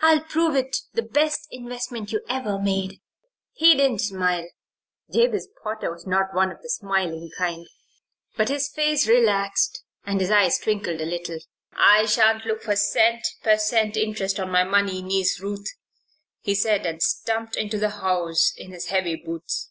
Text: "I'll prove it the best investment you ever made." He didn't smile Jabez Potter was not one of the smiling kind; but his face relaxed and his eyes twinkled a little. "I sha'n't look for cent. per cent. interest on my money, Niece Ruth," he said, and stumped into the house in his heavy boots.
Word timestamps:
"I'll 0.00 0.22
prove 0.22 0.56
it 0.56 0.78
the 0.94 1.02
best 1.02 1.46
investment 1.50 2.10
you 2.10 2.22
ever 2.26 2.58
made." 2.58 3.02
He 3.52 3.74
didn't 3.74 3.98
smile 3.98 4.48
Jabez 5.12 5.46
Potter 5.62 5.90
was 5.92 6.06
not 6.06 6.32
one 6.34 6.50
of 6.50 6.62
the 6.62 6.70
smiling 6.70 7.28
kind; 7.36 7.66
but 8.34 8.48
his 8.48 8.70
face 8.70 9.06
relaxed 9.06 9.84
and 10.06 10.22
his 10.22 10.30
eyes 10.30 10.58
twinkled 10.58 11.02
a 11.02 11.04
little. 11.04 11.40
"I 11.74 12.06
sha'n't 12.06 12.46
look 12.46 12.62
for 12.62 12.76
cent. 12.76 13.28
per 13.42 13.58
cent. 13.58 13.98
interest 13.98 14.40
on 14.40 14.50
my 14.50 14.64
money, 14.64 15.02
Niece 15.02 15.38
Ruth," 15.38 15.68
he 16.40 16.54
said, 16.54 16.86
and 16.86 17.02
stumped 17.02 17.54
into 17.54 17.76
the 17.78 17.90
house 18.00 18.54
in 18.56 18.72
his 18.72 18.86
heavy 18.86 19.16
boots. 19.16 19.68